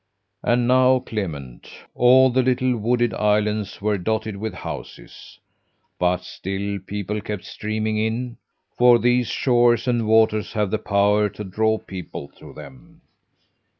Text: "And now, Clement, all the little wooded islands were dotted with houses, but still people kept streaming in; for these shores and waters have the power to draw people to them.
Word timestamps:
"And 0.41 0.67
now, 0.67 0.97
Clement, 0.97 1.69
all 1.93 2.31
the 2.31 2.41
little 2.41 2.75
wooded 2.75 3.13
islands 3.13 3.83
were 3.83 3.99
dotted 3.99 4.35
with 4.35 4.55
houses, 4.55 5.37
but 5.99 6.23
still 6.23 6.79
people 6.79 7.21
kept 7.21 7.45
streaming 7.45 7.99
in; 7.99 8.37
for 8.79 8.97
these 8.97 9.27
shores 9.27 9.87
and 9.87 10.07
waters 10.07 10.53
have 10.53 10.71
the 10.71 10.79
power 10.79 11.29
to 11.29 11.43
draw 11.43 11.77
people 11.77 12.29
to 12.39 12.51
them. 12.51 13.01